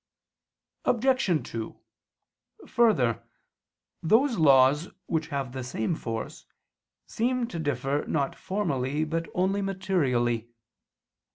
Obj. 0.85 1.47
2: 1.51 1.79
Further, 2.65 3.21
those 4.01 4.39
laws 4.39 4.87
which 5.05 5.27
have 5.27 5.51
the 5.51 5.63
same 5.63 5.93
force, 5.93 6.47
seem 7.05 7.45
to 7.49 7.59
differ 7.59 8.05
not 8.07 8.33
formally 8.33 9.03
but 9.03 9.27
only 9.35 9.61
materially. 9.61 10.49